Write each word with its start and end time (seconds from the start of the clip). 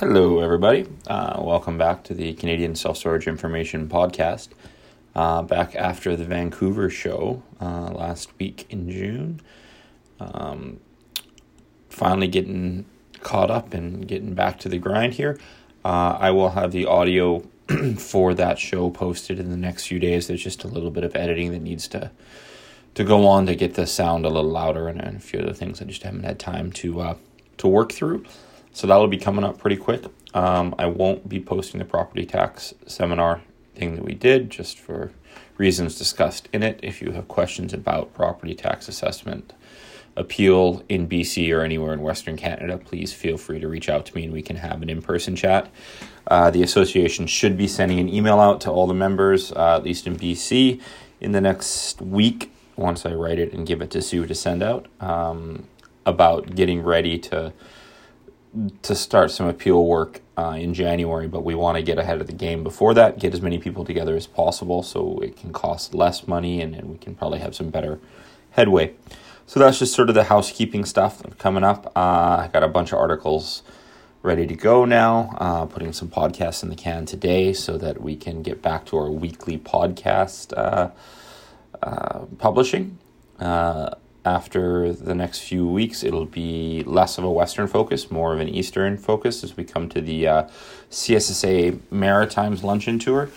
Hello, 0.00 0.38
everybody. 0.38 0.86
Uh, 1.08 1.40
welcome 1.42 1.76
back 1.76 2.04
to 2.04 2.14
the 2.14 2.32
Canadian 2.34 2.76
Self 2.76 2.98
Storage 2.98 3.26
Information 3.26 3.88
Podcast. 3.88 4.50
Uh, 5.12 5.42
back 5.42 5.74
after 5.74 6.14
the 6.14 6.24
Vancouver 6.24 6.88
show 6.88 7.42
uh, 7.60 7.90
last 7.90 8.30
week 8.38 8.64
in 8.70 8.88
June. 8.88 9.40
Um, 10.20 10.78
finally 11.88 12.28
getting 12.28 12.84
caught 13.22 13.50
up 13.50 13.74
and 13.74 14.06
getting 14.06 14.34
back 14.34 14.60
to 14.60 14.68
the 14.68 14.78
grind 14.78 15.14
here. 15.14 15.36
Uh, 15.84 16.16
I 16.20 16.30
will 16.30 16.50
have 16.50 16.70
the 16.70 16.86
audio 16.86 17.40
for 17.98 18.34
that 18.34 18.60
show 18.60 18.90
posted 18.90 19.40
in 19.40 19.50
the 19.50 19.56
next 19.56 19.88
few 19.88 19.98
days. 19.98 20.28
There's 20.28 20.44
just 20.44 20.62
a 20.62 20.68
little 20.68 20.92
bit 20.92 21.02
of 21.02 21.16
editing 21.16 21.50
that 21.50 21.62
needs 21.62 21.88
to 21.88 22.12
to 22.94 23.02
go 23.02 23.26
on 23.26 23.46
to 23.46 23.56
get 23.56 23.74
the 23.74 23.84
sound 23.84 24.24
a 24.24 24.28
little 24.28 24.48
louder 24.48 24.86
and, 24.86 25.00
and 25.00 25.16
a 25.16 25.20
few 25.20 25.40
other 25.40 25.52
things 25.52 25.82
I 25.82 25.86
just 25.86 26.04
haven't 26.04 26.22
had 26.22 26.38
time 26.38 26.70
to 26.74 27.00
uh, 27.00 27.14
to 27.56 27.66
work 27.66 27.90
through. 27.90 28.24
So 28.72 28.86
that'll 28.86 29.08
be 29.08 29.18
coming 29.18 29.44
up 29.44 29.58
pretty 29.58 29.76
quick. 29.76 30.04
Um, 30.34 30.74
I 30.78 30.86
won't 30.86 31.28
be 31.28 31.40
posting 31.40 31.78
the 31.78 31.84
property 31.84 32.26
tax 32.26 32.74
seminar 32.86 33.42
thing 33.74 33.96
that 33.96 34.04
we 34.04 34.14
did 34.14 34.50
just 34.50 34.78
for 34.78 35.12
reasons 35.56 35.98
discussed 35.98 36.48
in 36.52 36.62
it. 36.62 36.80
If 36.82 37.00
you 37.02 37.12
have 37.12 37.28
questions 37.28 37.72
about 37.72 38.14
property 38.14 38.54
tax 38.54 38.88
assessment 38.88 39.52
appeal 40.16 40.82
in 40.88 41.08
BC 41.08 41.54
or 41.54 41.62
anywhere 41.62 41.92
in 41.92 42.02
Western 42.02 42.36
Canada, 42.36 42.76
please 42.76 43.12
feel 43.12 43.36
free 43.36 43.60
to 43.60 43.68
reach 43.68 43.88
out 43.88 44.04
to 44.06 44.14
me 44.16 44.24
and 44.24 44.32
we 44.32 44.42
can 44.42 44.56
have 44.56 44.82
an 44.82 44.90
in 44.90 45.00
person 45.00 45.36
chat. 45.36 45.70
Uh, 46.26 46.50
the 46.50 46.62
association 46.62 47.26
should 47.26 47.56
be 47.56 47.68
sending 47.68 47.98
an 47.98 48.08
email 48.08 48.40
out 48.40 48.60
to 48.60 48.70
all 48.70 48.86
the 48.86 48.94
members, 48.94 49.52
uh, 49.52 49.76
at 49.76 49.84
least 49.84 50.06
in 50.06 50.16
BC, 50.16 50.80
in 51.20 51.32
the 51.32 51.40
next 51.40 52.00
week 52.00 52.52
once 52.76 53.06
I 53.06 53.12
write 53.12 53.38
it 53.38 53.52
and 53.52 53.66
give 53.66 53.80
it 53.80 53.90
to 53.92 54.02
Sue 54.02 54.26
to 54.26 54.34
send 54.34 54.62
out 54.62 54.86
um, 55.00 55.64
about 56.06 56.54
getting 56.54 56.82
ready 56.82 57.18
to 57.18 57.52
to 58.82 58.94
start 58.94 59.30
some 59.30 59.46
appeal 59.46 59.84
work 59.84 60.20
uh, 60.36 60.56
in 60.58 60.74
January, 60.74 61.28
but 61.28 61.44
we 61.44 61.54
want 61.54 61.76
to 61.76 61.82
get 61.82 61.98
ahead 61.98 62.20
of 62.20 62.26
the 62.26 62.32
game 62.32 62.62
before 62.62 62.94
that, 62.94 63.18
get 63.18 63.34
as 63.34 63.42
many 63.42 63.58
people 63.58 63.84
together 63.84 64.16
as 64.16 64.26
possible 64.26 64.82
so 64.82 65.18
it 65.20 65.36
can 65.36 65.52
cost 65.52 65.94
less 65.94 66.26
money 66.26 66.60
and, 66.60 66.74
and 66.74 66.88
we 66.88 66.98
can 66.98 67.14
probably 67.14 67.38
have 67.38 67.54
some 67.54 67.70
better 67.70 67.98
headway. 68.52 68.94
So 69.46 69.60
that's 69.60 69.78
just 69.78 69.94
sort 69.94 70.08
of 70.08 70.14
the 70.14 70.24
housekeeping 70.24 70.84
stuff 70.84 71.22
coming 71.38 71.64
up. 71.64 71.92
Uh, 71.96 72.44
I 72.44 72.50
got 72.52 72.62
a 72.62 72.68
bunch 72.68 72.92
of 72.92 72.98
articles 72.98 73.62
ready 74.22 74.46
to 74.46 74.54
go 74.54 74.84
now, 74.84 75.34
uh, 75.38 75.66
putting 75.66 75.92
some 75.92 76.08
podcasts 76.08 76.62
in 76.62 76.68
the 76.68 76.76
can 76.76 77.06
today 77.06 77.52
so 77.52 77.78
that 77.78 78.00
we 78.00 78.16
can 78.16 78.42
get 78.42 78.60
back 78.60 78.84
to 78.86 78.96
our 78.96 79.10
weekly 79.10 79.56
podcast 79.58 80.52
uh, 80.56 80.90
uh, 81.82 82.26
publishing. 82.38 82.98
After 84.28 84.92
the 84.92 85.14
next 85.14 85.38
few 85.38 85.66
weeks, 85.66 86.04
it'll 86.04 86.26
be 86.26 86.82
less 86.84 87.16
of 87.16 87.24
a 87.24 87.30
Western 87.30 87.66
focus, 87.66 88.10
more 88.10 88.34
of 88.34 88.40
an 88.40 88.48
Eastern 88.50 88.98
focus 88.98 89.42
as 89.42 89.56
we 89.56 89.64
come 89.64 89.88
to 89.88 90.02
the 90.02 90.28
uh, 90.28 90.42
CSSA 90.90 91.78
Maritimes 91.90 92.62
Luncheon 92.62 92.98
Tour. 92.98 93.30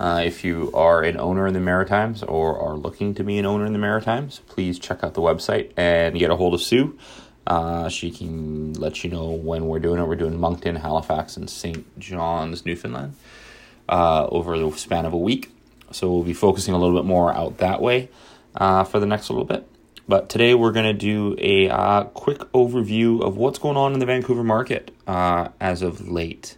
Uh, 0.00 0.22
if 0.24 0.44
you 0.44 0.70
are 0.72 1.02
an 1.02 1.18
owner 1.18 1.46
in 1.46 1.52
the 1.52 1.60
Maritimes 1.60 2.22
or 2.22 2.58
are 2.58 2.76
looking 2.76 3.14
to 3.16 3.22
be 3.22 3.36
an 3.36 3.44
owner 3.44 3.66
in 3.66 3.74
the 3.74 3.78
Maritimes, 3.78 4.40
please 4.48 4.78
check 4.78 5.04
out 5.04 5.12
the 5.12 5.20
website 5.20 5.70
and 5.76 6.18
get 6.18 6.30
a 6.30 6.36
hold 6.36 6.54
of 6.54 6.62
Sue. 6.62 6.98
Uh, 7.46 7.90
she 7.90 8.10
can 8.10 8.72
let 8.72 9.04
you 9.04 9.10
know 9.10 9.28
when 9.28 9.66
we're 9.66 9.80
doing 9.80 10.00
it. 10.00 10.06
We're 10.06 10.16
doing 10.16 10.40
Moncton, 10.40 10.76
Halifax, 10.76 11.36
and 11.36 11.50
St. 11.50 11.98
John's, 11.98 12.64
Newfoundland 12.64 13.16
uh, 13.86 14.26
over 14.28 14.58
the 14.58 14.72
span 14.78 15.04
of 15.04 15.12
a 15.12 15.18
week. 15.18 15.52
So 15.90 16.10
we'll 16.10 16.24
be 16.24 16.32
focusing 16.32 16.72
a 16.72 16.78
little 16.78 16.96
bit 16.96 17.04
more 17.04 17.34
out 17.34 17.58
that 17.58 17.82
way 17.82 18.08
uh, 18.54 18.84
for 18.84 18.98
the 18.98 19.06
next 19.06 19.28
little 19.28 19.44
bit. 19.44 19.68
But 20.08 20.30
today 20.30 20.54
we're 20.54 20.72
going 20.72 20.86
to 20.86 20.94
do 20.94 21.36
a 21.38 21.68
uh, 21.68 22.04
quick 22.04 22.38
overview 22.54 23.20
of 23.20 23.36
what's 23.36 23.58
going 23.58 23.76
on 23.76 23.92
in 23.92 23.98
the 23.98 24.06
Vancouver 24.06 24.42
market 24.42 24.90
uh, 25.06 25.48
as 25.60 25.82
of 25.82 26.08
late. 26.08 26.56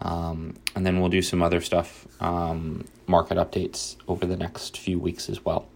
Um, 0.00 0.54
and 0.74 0.86
then 0.86 0.98
we'll 0.98 1.10
do 1.10 1.20
some 1.20 1.42
other 1.42 1.60
stuff, 1.60 2.08
um, 2.22 2.86
market 3.06 3.36
updates 3.36 3.96
over 4.08 4.24
the 4.24 4.38
next 4.38 4.78
few 4.78 4.98
weeks 4.98 5.28
as 5.28 5.44
well. 5.44 5.68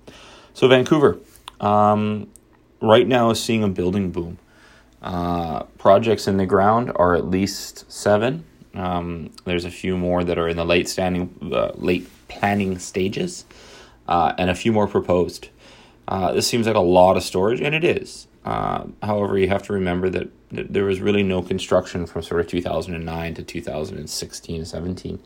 So, 0.54 0.68
Vancouver, 0.68 1.18
um, 1.60 2.28
right 2.80 3.06
now 3.06 3.28
is 3.30 3.42
seeing 3.42 3.62
a 3.62 3.68
building 3.68 4.10
boom. 4.10 4.38
Uh, 5.02 5.64
projects 5.76 6.26
in 6.26 6.38
the 6.38 6.46
ground 6.46 6.92
are 6.96 7.14
at 7.14 7.26
least 7.26 7.92
seven. 7.92 8.44
Um, 8.74 9.32
there's 9.44 9.66
a 9.66 9.70
few 9.70 9.98
more 9.98 10.24
that 10.24 10.38
are 10.38 10.48
in 10.48 10.56
the 10.56 10.64
late 10.64 10.88
standing, 10.88 11.52
uh, 11.52 11.72
late 11.74 12.08
planning 12.28 12.78
stages, 12.78 13.44
uh, 14.08 14.32
and 14.38 14.48
a 14.48 14.54
few 14.54 14.72
more 14.72 14.86
proposed. 14.86 15.50
Uh, 16.12 16.30
this 16.30 16.46
seems 16.46 16.66
like 16.66 16.76
a 16.76 16.80
lot 16.80 17.16
of 17.16 17.22
storage, 17.22 17.62
and 17.62 17.74
it 17.74 17.82
is. 17.82 18.26
Uh, 18.44 18.84
however, 19.02 19.38
you 19.38 19.48
have 19.48 19.62
to 19.62 19.72
remember 19.72 20.10
that, 20.10 20.28
there 20.50 20.84
was 20.84 21.00
really 21.00 21.22
no 21.22 21.40
construction 21.40 22.04
from 22.04 22.20
sort 22.20 22.38
of 22.38 22.46
2009 22.46 23.34
to 23.34 23.42
2016 23.42 24.64
17. 24.66 25.22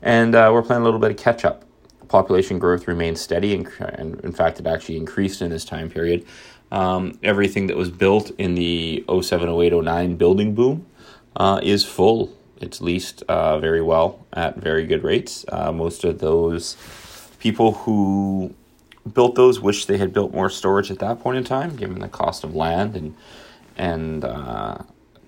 And 0.00 0.36
uh, 0.36 0.50
we're 0.52 0.62
playing 0.62 0.82
a 0.82 0.84
little 0.84 1.00
bit 1.00 1.10
of 1.10 1.16
catch 1.16 1.44
up. 1.44 1.64
Population 2.06 2.60
growth 2.60 2.86
remains 2.86 3.20
steady, 3.20 3.52
and, 3.52 3.68
and 3.80 4.20
in 4.20 4.30
fact, 4.30 4.60
it 4.60 4.66
actually 4.68 4.96
increased 4.96 5.42
in 5.42 5.50
this 5.50 5.64
time 5.64 5.90
period. 5.90 6.24
Um, 6.70 7.18
everything 7.24 7.66
that 7.66 7.76
was 7.76 7.90
built 7.90 8.30
in 8.38 8.54
the 8.54 9.04
07, 9.08 9.48
08, 9.48 9.72
09 9.72 10.14
building 10.14 10.54
boom 10.54 10.86
uh, 11.34 11.58
is 11.64 11.84
full. 11.84 12.32
It's 12.60 12.80
leased 12.80 13.24
uh, 13.24 13.58
very 13.58 13.82
well 13.82 14.24
at 14.32 14.58
very 14.58 14.86
good 14.86 15.02
rates. 15.02 15.44
Uh, 15.48 15.72
most 15.72 16.04
of 16.04 16.20
those 16.20 16.76
people 17.40 17.72
who 17.72 18.54
built 19.14 19.34
those 19.34 19.60
wish 19.60 19.86
they 19.86 19.98
had 19.98 20.12
built 20.12 20.32
more 20.32 20.50
storage 20.50 20.90
at 20.90 20.98
that 21.00 21.20
point 21.20 21.38
in 21.38 21.44
time, 21.44 21.76
given 21.76 22.00
the 22.00 22.08
cost 22.08 22.44
of 22.44 22.54
land 22.54 22.96
and 22.96 23.14
and 23.76 24.24
uh, 24.24 24.78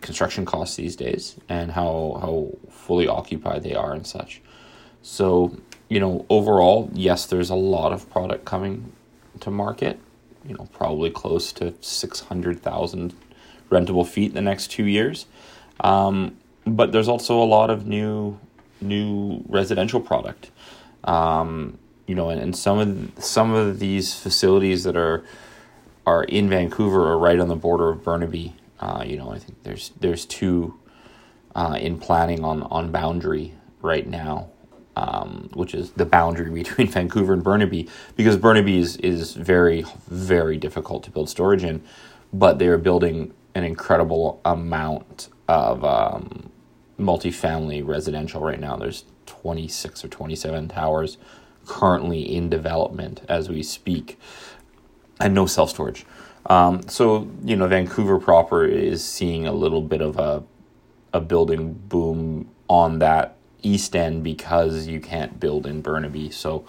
construction 0.00 0.44
costs 0.44 0.76
these 0.76 0.96
days, 0.96 1.36
and 1.48 1.72
how 1.72 2.18
how 2.20 2.50
fully 2.70 3.06
occupied 3.06 3.62
they 3.62 3.74
are 3.74 3.92
and 3.92 4.06
such. 4.06 4.40
So 5.02 5.56
you 5.88 5.98
know, 5.98 6.24
overall, 6.30 6.90
yes, 6.92 7.26
there's 7.26 7.50
a 7.50 7.56
lot 7.56 7.92
of 7.92 8.08
product 8.10 8.44
coming 8.44 8.92
to 9.40 9.50
market. 9.50 9.98
You 10.46 10.54
know, 10.54 10.68
probably 10.72 11.10
close 11.10 11.52
to 11.54 11.74
six 11.80 12.20
hundred 12.20 12.62
thousand 12.62 13.14
rentable 13.70 14.06
feet 14.06 14.30
in 14.30 14.34
the 14.34 14.42
next 14.42 14.70
two 14.70 14.84
years. 14.84 15.26
Um, 15.80 16.36
but 16.66 16.92
there's 16.92 17.08
also 17.08 17.42
a 17.42 17.44
lot 17.44 17.70
of 17.70 17.86
new 17.86 18.38
new 18.80 19.42
residential 19.48 20.00
product. 20.00 20.50
Um, 21.04 21.78
you 22.10 22.16
know, 22.16 22.28
and, 22.28 22.40
and 22.40 22.56
some 22.56 22.78
of 22.80 23.24
some 23.24 23.54
of 23.54 23.78
these 23.78 24.12
facilities 24.14 24.82
that 24.82 24.96
are 24.96 25.22
are 26.04 26.24
in 26.24 26.48
Vancouver 26.48 27.08
are 27.08 27.16
right 27.16 27.38
on 27.38 27.46
the 27.46 27.54
border 27.54 27.88
of 27.88 28.02
Burnaby. 28.02 28.56
Uh, 28.80 29.04
you 29.06 29.16
know, 29.16 29.30
I 29.30 29.38
think 29.38 29.62
there's 29.62 29.92
there's 30.00 30.26
two 30.26 30.74
uh, 31.54 31.78
in 31.80 32.00
planning 32.00 32.42
on 32.42 32.64
on 32.64 32.90
boundary 32.90 33.54
right 33.80 34.08
now, 34.08 34.48
um, 34.96 35.50
which 35.54 35.72
is 35.72 35.92
the 35.92 36.04
boundary 36.04 36.50
between 36.62 36.88
Vancouver 36.88 37.32
and 37.32 37.44
Burnaby, 37.44 37.88
because 38.16 38.36
Burnaby 38.36 38.78
is 38.78 38.96
is 38.96 39.34
very 39.34 39.84
very 40.08 40.56
difficult 40.56 41.04
to 41.04 41.12
build 41.12 41.30
storage 41.30 41.62
in, 41.62 41.80
but 42.32 42.58
they 42.58 42.66
are 42.66 42.78
building 42.78 43.32
an 43.54 43.62
incredible 43.62 44.40
amount 44.44 45.28
of 45.46 45.84
um, 45.84 46.50
multifamily 46.98 47.86
residential 47.86 48.40
right 48.40 48.58
now. 48.58 48.74
There's 48.74 49.04
26 49.26 50.04
or 50.04 50.08
27 50.08 50.66
towers 50.66 51.16
currently 51.66 52.20
in 52.20 52.48
development 52.48 53.22
as 53.28 53.48
we 53.48 53.62
speak, 53.62 54.18
and 55.20 55.34
no 55.34 55.46
self 55.46 55.70
storage. 55.70 56.04
Um, 56.46 56.88
so 56.88 57.30
you 57.44 57.56
know, 57.56 57.68
Vancouver 57.68 58.18
proper 58.18 58.64
is 58.64 59.04
seeing 59.04 59.46
a 59.46 59.52
little 59.52 59.82
bit 59.82 60.00
of 60.00 60.18
a 60.18 60.42
a 61.12 61.20
building 61.20 61.72
boom 61.72 62.48
on 62.68 63.00
that 63.00 63.36
east 63.62 63.96
end 63.96 64.22
because 64.24 64.86
you 64.86 65.00
can't 65.00 65.40
build 65.40 65.66
in 65.66 65.82
Burnaby. 65.82 66.30
So 66.30 66.64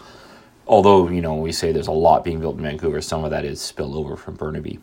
although 0.68 1.09
you 1.09 1.22
know 1.22 1.35
we 1.35 1.52
say 1.52 1.72
there's 1.72 1.88
a 1.88 1.91
lot 1.91 2.23
being 2.23 2.40
built 2.40 2.58
in 2.58 2.63
Vancouver, 2.63 3.02
some 3.02 3.23
of 3.23 3.31
that 3.31 3.46
is 3.46 3.59
spillover 3.59 4.18
from 4.18 4.35
Burnaby. 4.35 4.79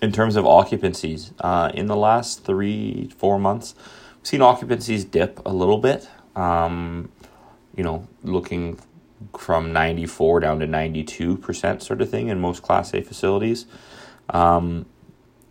In 0.00 0.12
terms 0.12 0.36
of 0.36 0.44
occupancies, 0.44 1.32
uh, 1.40 1.72
in 1.74 1.86
the 1.86 1.96
last 1.96 2.44
three 2.44 3.10
four 3.16 3.38
months, 3.38 3.74
we've 4.18 4.26
seen 4.26 4.40
occupancies 4.40 5.04
dip 5.04 5.40
a 5.44 5.52
little 5.52 5.78
bit. 5.78 6.08
Um, 6.36 7.10
you 7.74 7.84
know, 7.84 8.06
looking 8.22 8.78
from 9.36 9.72
94 9.72 10.40
down 10.40 10.60
to 10.60 10.66
92% 10.66 11.82
sort 11.82 12.00
of 12.00 12.10
thing 12.10 12.28
in 12.28 12.40
most 12.40 12.62
Class 12.62 12.94
A 12.94 13.02
facilities. 13.02 13.66
Um, 14.30 14.86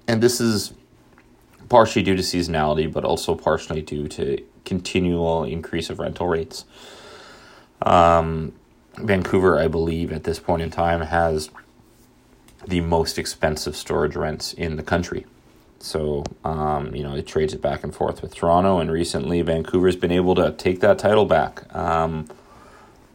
and 0.07 0.21
this 0.21 0.39
is 0.39 0.73
partially 1.69 2.03
due 2.03 2.15
to 2.15 2.21
seasonality, 2.21 2.91
but 2.91 3.03
also 3.03 3.35
partially 3.35 3.81
due 3.81 4.07
to 4.07 4.43
continual 4.65 5.43
increase 5.43 5.89
of 5.89 5.99
rental 5.99 6.27
rates. 6.27 6.65
Um, 7.81 8.53
Vancouver, 8.97 9.59
I 9.59 9.67
believe, 9.67 10.11
at 10.11 10.23
this 10.23 10.39
point 10.39 10.61
in 10.61 10.71
time 10.71 11.01
has 11.01 11.49
the 12.65 12.81
most 12.81 13.17
expensive 13.17 13.75
storage 13.75 14.15
rents 14.15 14.53
in 14.53 14.75
the 14.75 14.83
country. 14.83 15.25
So, 15.79 16.23
um, 16.43 16.95
you 16.95 17.03
know, 17.03 17.15
it 17.15 17.27
trades 17.27 17.53
it 17.53 17.61
back 17.61 17.83
and 17.83 17.93
forth 17.93 18.21
with 18.21 18.33
Toronto, 18.33 18.79
and 18.79 18.91
recently 18.91 19.41
Vancouver's 19.41 19.95
been 19.95 20.11
able 20.11 20.33
to 20.35 20.51
take 20.53 20.79
that 20.79 20.97
title 20.97 21.25
back. 21.25 21.73
Um, 21.75 22.27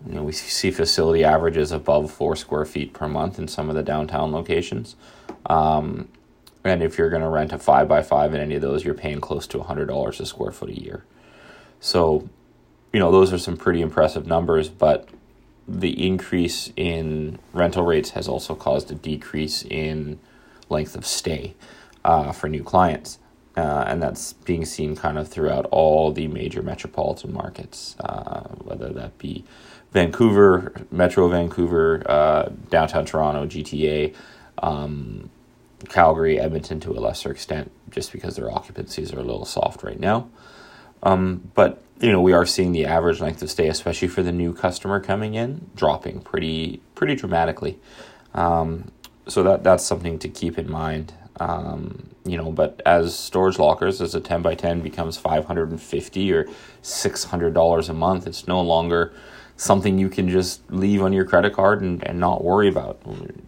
you 0.07 0.15
know, 0.15 0.23
we 0.23 0.33
see 0.33 0.71
facility 0.71 1.25
averages 1.25 1.73
above 1.73 2.11
four 2.11 2.37
square 2.37 2.65
feet 2.65 2.93
per 2.93 3.09
month 3.09 3.39
in 3.39 3.49
some 3.49 3.69
of 3.69 3.77
the 3.77 3.83
downtown 3.83 4.33
locations. 4.33 4.97
Um, 5.47 6.09
and 6.65 6.83
if 6.83 6.99
you're 6.99 7.11
going 7.11 7.23
to 7.23 7.29
rent 7.29 7.53
a 7.53 7.59
five 7.59 7.89
by 7.89 8.03
five 8.03 8.35
in 8.35 8.41
any 8.41 8.55
of 8.55 8.63
those, 8.63 8.85
you're 8.85 8.95
paying 8.95 9.21
close 9.21 9.47
to 9.49 9.63
hundred 9.63 9.87
dollars 9.87 10.21
a 10.21 10.27
square 10.27 10.53
foot 10.53 10.71
a 10.71 10.81
year. 10.81 11.05
So, 11.81 12.29
you 12.93 13.01
know, 13.01 13.11
those 13.11 13.33
are 13.33 13.39
some 13.39 13.57
pretty 13.57 13.81
impressive 13.81 14.27
numbers, 14.27 14.69
but 14.69 15.09
the 15.67 16.07
increase 16.07 16.73
in 16.77 17.39
rental 17.53 17.85
rates 17.85 18.11
has 18.11 18.29
also 18.29 18.55
caused 18.55 18.91
a 18.91 18.95
decrease 18.95 19.65
in 19.65 20.19
length 20.69 20.95
of 20.95 21.07
stay 21.07 21.55
uh, 22.05 22.33
for 22.33 22.49
new 22.49 22.63
clients. 22.63 23.19
Uh, 23.57 23.85
and 23.87 24.03
that's 24.03 24.33
being 24.33 24.65
seen 24.65 24.97
kind 24.97 25.19
of 25.19 25.29
throughout 25.29 25.67
all 25.71 26.11
the 26.11 26.27
major 26.27 26.63
metropolitan 26.63 27.33
markets, 27.33 27.97
uh, 28.01 28.41
whether 28.65 28.89
that 28.89 29.19
be 29.19 29.45
Vancouver, 29.93 30.73
Metro 30.91 31.29
Vancouver, 31.29 32.03
uh, 32.07 32.49
downtown 32.71 33.05
Toronto, 33.05 33.47
GTA, 33.47 34.15
um, 34.63 35.29
Calgary, 35.89 36.41
Edmonton 36.41 36.81
to 36.81 36.93
a 36.93 37.01
lesser 37.01 37.31
extent, 37.31 37.71
just 37.91 38.11
because 38.11 38.37
their 38.37 38.51
occupancies 38.51 39.13
are 39.13 39.19
a 39.19 39.23
little 39.23 39.45
soft 39.45 39.83
right 39.83 40.01
now. 40.01 40.31
Um, 41.03 41.51
but 41.55 41.83
you 42.01 42.11
know 42.11 42.21
we 42.21 42.33
are 42.33 42.47
seeing 42.47 42.73
the 42.73 42.87
average 42.87 43.21
length 43.21 43.43
of 43.43 43.51
stay, 43.51 43.69
especially 43.69 44.09
for 44.09 44.23
the 44.23 44.33
new 44.33 44.55
customer 44.55 45.01
coming 45.01 45.35
in, 45.35 45.71
dropping 45.75 46.21
pretty 46.21 46.81
pretty 46.95 47.15
dramatically. 47.15 47.79
Um, 48.35 48.91
so 49.29 49.43
that 49.43 49.63
that's 49.63 49.85
something 49.85 50.19
to 50.21 50.29
keep 50.29 50.59
in 50.59 50.71
mind. 50.71 51.13
Um, 51.41 52.11
you 52.25 52.37
know, 52.37 52.53
but 52.53 52.81
as 52.85 53.19
storage 53.19 53.59
lockers, 53.59 54.01
as 54.01 54.15
a 54.15 54.21
ten 54.21 54.43
by 54.43 54.55
ten 54.55 54.81
becomes 54.81 55.17
five 55.17 55.45
hundred 55.47 55.71
and 55.71 55.81
fifty 55.81 56.33
or 56.33 56.47
six 56.83 57.25
hundred 57.25 57.55
dollars 57.55 57.89
a 57.89 57.95
month, 57.95 58.27
it's 58.27 58.47
no 58.47 58.61
longer 58.61 59.13
something 59.57 59.99
you 59.99 60.09
can 60.09 60.29
just 60.29 60.69
leave 60.71 61.03
on 61.03 61.13
your 61.13 61.25
credit 61.25 61.53
card 61.53 61.81
and, 61.83 62.05
and 62.07 62.19
not 62.19 62.45
worry 62.45 62.69
about. 62.69 63.01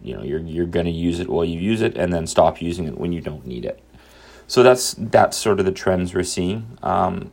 You 0.03 0.15
know, 0.15 0.23
you're 0.23 0.39
you're 0.39 0.65
gonna 0.65 0.89
use 0.89 1.19
it 1.19 1.29
while 1.29 1.45
you 1.45 1.59
use 1.59 1.81
it 1.81 1.95
and 1.97 2.11
then 2.11 2.27
stop 2.27 2.61
using 2.61 2.87
it 2.87 2.97
when 2.97 3.11
you 3.13 3.21
don't 3.21 3.45
need 3.45 3.65
it. 3.65 3.81
So 4.47 4.63
that's 4.63 4.95
that's 4.97 5.37
sort 5.37 5.59
of 5.59 5.65
the 5.65 5.71
trends 5.71 6.13
we're 6.13 6.23
seeing. 6.23 6.77
Um, 6.83 7.31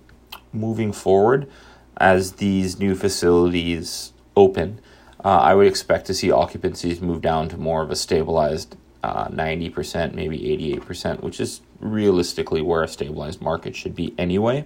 moving 0.52 0.92
forward, 0.92 1.50
as 1.96 2.32
these 2.32 2.78
new 2.78 2.94
facilities 2.94 4.12
open, 4.36 4.80
uh, 5.24 5.28
I 5.28 5.54
would 5.54 5.66
expect 5.66 6.06
to 6.06 6.14
see 6.14 6.30
occupancies 6.30 7.00
move 7.00 7.20
down 7.20 7.48
to 7.50 7.56
more 7.56 7.82
of 7.82 7.90
a 7.90 7.96
stabilized 7.96 8.76
uh, 9.02 9.28
90%, 9.28 10.14
maybe 10.14 10.38
88%, 10.38 11.22
which 11.22 11.40
is 11.40 11.60
realistically 11.80 12.62
where 12.62 12.82
a 12.82 12.88
stabilized 12.88 13.40
market 13.40 13.74
should 13.74 13.94
be 13.94 14.14
anyway. 14.18 14.64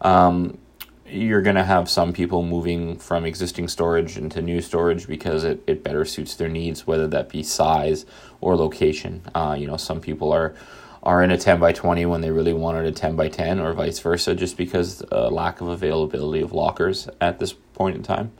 Um, 0.00 0.58
you're 1.06 1.42
going 1.42 1.56
to 1.56 1.64
have 1.64 1.88
some 1.88 2.12
people 2.12 2.42
moving 2.42 2.98
from 2.98 3.24
existing 3.24 3.68
storage 3.68 4.18
into 4.18 4.42
new 4.42 4.60
storage 4.60 5.06
because 5.06 5.42
it, 5.44 5.62
it 5.66 5.82
better 5.82 6.04
suits 6.04 6.34
their 6.34 6.48
needs, 6.48 6.86
whether 6.86 7.06
that 7.08 7.28
be 7.28 7.42
size 7.42 8.04
or 8.40 8.56
location. 8.56 9.22
Uh, 9.34 9.56
you 9.58 9.66
know, 9.66 9.76
some 9.76 10.00
people 10.00 10.32
are 10.32 10.54
are 11.02 11.22
in 11.22 11.30
a 11.30 11.38
10 11.38 11.60
by 11.60 11.72
20 11.72 12.06
when 12.06 12.20
they 12.20 12.30
really 12.30 12.52
wanted 12.52 12.84
a 12.84 12.92
10 12.92 13.16
by 13.16 13.28
10 13.28 13.60
or 13.60 13.72
vice 13.72 13.98
versa 14.00 14.34
just 14.34 14.56
because 14.56 15.02
uh, 15.12 15.30
lack 15.30 15.60
of 15.60 15.68
availability 15.68 16.42
of 16.42 16.52
lockers 16.52 17.08
at 17.20 17.38
this 17.38 17.52
point 17.52 17.96
in 17.96 18.02
time 18.02 18.32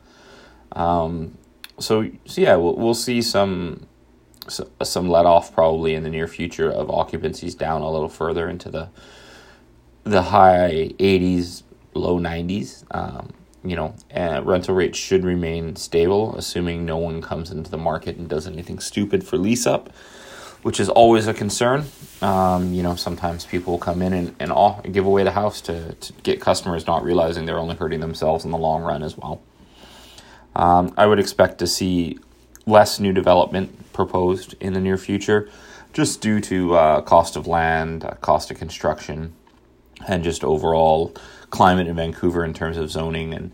um, 0.73 1.39
so, 1.79 2.11
so 2.27 2.41
yeah 2.41 2.57
we'll, 2.57 2.75
we'll 2.77 2.95
see 2.95 3.23
some 3.23 3.87
some 4.49 5.09
let 5.09 5.27
off 5.27 5.55
probably 5.55 5.95
in 5.95 6.03
the 6.03 6.11
near 6.11 6.29
future 6.29 6.71
of 6.71 6.89
occupancies 6.89 7.57
down 7.57 7.83
a 7.83 7.91
little 7.91 8.09
further 8.09 8.49
into 8.49 8.71
the 8.71 8.89
the 10.05 10.23
high 10.23 10.91
80s 10.99 11.63
low 11.95 12.19
90s 12.19 12.85
um, 12.93 13.33
you 13.65 13.77
know 13.77 13.95
and 14.11 14.47
rental 14.47 14.75
rates 14.75 14.99
should 14.99 15.25
remain 15.25 15.77
stable 15.77 16.35
assuming 16.37 16.87
no 16.87 16.97
one 16.97 17.21
comes 17.21 17.51
into 17.51 17.71
the 17.71 17.77
market 17.77 18.17
and 18.17 18.29
does 18.29 18.47
anything 18.47 18.79
stupid 18.79 19.23
for 19.25 19.37
lease 19.37 19.67
up 19.67 19.91
which 20.63 20.81
is 20.81 20.89
always 20.89 21.27
a 21.27 21.35
concern. 21.35 21.85
Um, 22.21 22.73
you 22.73 22.83
know, 22.83 22.97
sometimes 22.97 23.47
people 23.47 23.79
come 23.79 24.03
in 24.03 24.13
and, 24.13 24.35
and 24.41 24.51
all, 24.51 24.81
give 24.91 25.07
away 25.07 25.23
the 25.23 25.31
house 25.31 25.61
to, 25.63 25.95
to 25.95 26.13
get 26.25 26.41
customers 26.41 26.87
not 26.87 27.05
realizing 27.05 27.47
they're 27.47 27.59
only 27.59 27.77
hurting 27.77 28.01
themselves 28.01 28.45
in 28.45 28.51
the 28.51 28.59
long 28.59 28.83
run 28.83 29.03
as 29.03 29.17
well. 29.17 29.41
Um, 30.57 30.93
I 30.97 31.07
would 31.07 31.21
expect 31.21 31.59
to 31.59 31.67
see 31.67 32.19
less 32.69 33.01
new 33.01 33.13
development 33.13 33.93
proposed 33.93 34.55
in 34.61 34.75
the 34.75 34.81
near 34.81 34.99
future, 34.99 35.49
just 35.93 36.21
due 36.21 36.41
to 36.41 36.75
uh, 36.75 37.01
cost 37.01 37.35
of 37.37 37.47
land, 37.47 38.05
uh, 38.05 38.11
cost 38.21 38.51
of 38.51 38.59
construction, 38.59 39.33
and 40.07 40.23
just 40.23 40.45
overall 40.45 41.15
climate 41.51 41.87
in 41.89 41.97
Vancouver 41.97 42.45
in 42.45 42.53
terms 42.53 42.77
of 42.77 42.91
zoning 42.91 43.33
and 43.33 43.51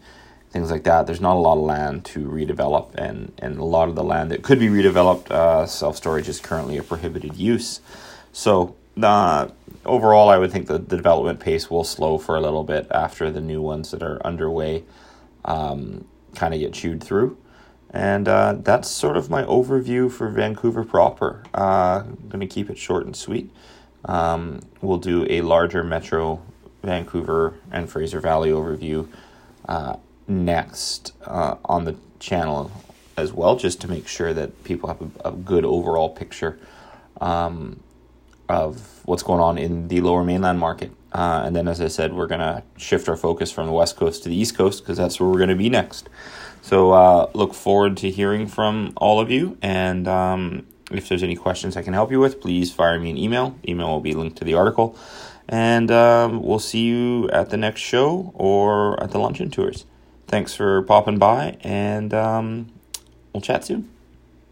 things 0.51 0.71
like 0.71 0.85
that. 0.85 1.07
There's 1.07 1.21
not 1.21 1.37
a 1.37 1.39
lot 1.39 1.57
of 1.57 1.65
land 1.65 2.05
to 2.07 2.27
redevelop, 2.27 2.95
and, 2.97 3.33
and 3.39 3.59
a 3.59 3.65
lot 3.65 3.89
of 3.89 3.95
the 3.95 4.05
land 4.05 4.31
that 4.33 4.43
could 4.43 4.59
be 4.59 4.69
redeveloped, 4.69 5.31
uh, 5.31 5.67
self 5.67 5.97
storage 5.97 6.29
is 6.29 6.41
currently 6.41 6.77
a 6.77 6.83
prohibited 6.83 7.37
use. 7.37 7.81
So, 8.33 8.75
uh, 9.01 9.49
overall, 9.87 10.29
I 10.29 10.39
would 10.39 10.53
think 10.53 10.67
that 10.67 10.89
the 10.89 10.97
development 10.97 11.41
pace 11.41 11.71
will 11.71 11.85
slow 11.85 12.19
for 12.19 12.37
a 12.37 12.41
little 12.41 12.65
bit 12.65 12.89
after 12.91 13.31
the 13.31 13.41
new 13.41 13.63
ones 13.63 13.91
that 13.93 14.03
are 14.03 14.25
underway 14.27 14.85
um, 15.45 16.05
kind 16.35 16.53
of 16.53 16.61
get 16.61 16.73
chewed 16.73 17.03
through. 17.03 17.37
And 17.95 18.27
uh, 18.27 18.57
that's 18.59 18.91
sort 18.91 19.17
of 19.17 19.31
my 19.31 19.45
overview 19.45 20.11
for 20.11 20.29
Vancouver 20.29 20.85
proper. 20.85 21.45
Uh, 21.55 22.03
I'm 22.05 22.29
going 22.29 22.41
to 22.41 22.47
keep 22.49 22.69
it 22.69 22.77
short 22.77 23.07
and 23.07 23.15
sweet. 23.15 23.53
Um, 24.05 24.61
we'll 24.83 24.99
do 24.99 25.25
a 25.31 25.43
larger 25.43 25.85
metro 25.85 26.43
Vancouver 26.83 27.55
and 27.71 27.89
Fraser 27.89 28.19
Valley 28.19 28.51
overview 28.51 29.07
uh, 29.69 29.97
next 30.27 31.13
uh, 31.25 31.55
on 31.65 31.85
the 31.85 31.95
channel 32.19 32.73
as 33.17 33.33
well, 33.33 33.55
just 33.55 33.81
to 33.83 33.89
make 33.89 34.09
sure 34.09 34.35
that 34.35 34.65
people 34.65 34.89
have 34.89 35.01
a, 35.01 35.29
a 35.29 35.33
good 35.33 35.65
overall 35.65 36.09
picture 36.11 36.59
um, 37.21 37.79
of 38.49 39.01
what's 39.05 39.23
going 39.23 39.41
on 39.41 39.59
in 39.59 39.89
the 39.89 40.01
lower 40.01 40.25
mainland 40.25 40.59
market. 40.59 40.93
Uh, 41.13 41.43
and 41.45 41.55
then, 41.55 41.69
as 41.69 41.81
I 41.81 41.89
said, 41.89 42.13
we're 42.13 42.27
going 42.27 42.41
to 42.41 42.63
shift 42.77 43.09
our 43.09 43.17
focus 43.17 43.53
from 43.53 43.67
the 43.67 43.73
west 43.73 43.97
coast 43.97 44.25
to 44.25 44.29
the 44.29 44.37
east 44.37 44.57
coast 44.57 44.83
because 44.83 44.99
that's 44.99 45.21
where 45.21 45.29
we're 45.29 45.39
going 45.39 45.49
to 45.49 45.55
be 45.57 45.71
next. 45.71 46.09
So, 46.61 46.93
uh, 46.93 47.31
look 47.35 47.55
forward 47.55 47.97
to 47.99 48.11
hearing 48.11 48.47
from 48.47 48.93
all 48.97 49.21
of 49.21 49.31
you. 49.31 49.57
And 49.63 50.09
um, 50.09 50.67
if 50.91 51.09
there's 51.09 51.23
any 51.23 51.37
questions 51.37 51.77
I 51.77 51.83
can 51.83 51.93
help 51.93 52.11
you 52.11 52.19
with, 52.19 52.41
please 52.41 52.73
fire 52.73 52.99
me 52.99 53.11
an 53.11 53.17
email. 53.17 53.57
Email 53.69 53.89
will 53.89 54.01
be 54.01 54.15
linked 54.15 54.39
to 54.39 54.45
the 54.45 54.55
article. 54.55 54.97
And 55.49 55.91
um, 55.91 56.43
we'll 56.43 56.59
see 56.59 56.85
you 56.85 57.29
at 57.31 57.51
the 57.51 57.57
next 57.57 57.81
show 57.81 58.33
or 58.35 59.01
at 59.03 59.11
the 59.11 59.19
luncheon 59.19 59.51
tours 59.51 59.85
thanks 60.35 60.55
for 60.55 60.83
popping 60.83 61.19
by, 61.19 61.57
and 61.61 62.13
um, 62.13 62.67
we'll 63.33 63.41
chat 63.41 63.65
soon. 63.65 63.94